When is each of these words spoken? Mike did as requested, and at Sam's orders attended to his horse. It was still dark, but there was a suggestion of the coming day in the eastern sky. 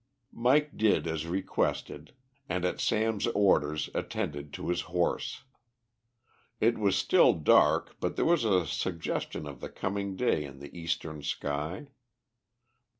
Mike 0.33 0.75
did 0.77 1.05
as 1.05 1.27
requested, 1.27 2.15
and 2.49 2.65
at 2.65 2.79
Sam's 2.79 3.27
orders 3.27 3.87
attended 3.93 4.51
to 4.53 4.69
his 4.69 4.81
horse. 4.89 5.43
It 6.59 6.79
was 6.79 6.95
still 6.95 7.33
dark, 7.33 7.95
but 7.99 8.15
there 8.15 8.25
was 8.25 8.43
a 8.43 8.65
suggestion 8.65 9.45
of 9.45 9.59
the 9.61 9.69
coming 9.69 10.15
day 10.15 10.43
in 10.43 10.57
the 10.57 10.75
eastern 10.75 11.21
sky. 11.21 11.89